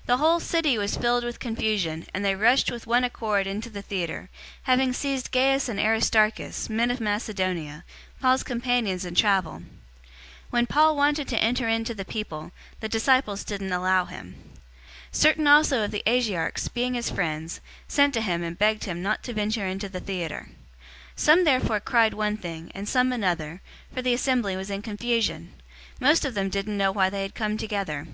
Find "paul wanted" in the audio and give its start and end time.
10.66-11.28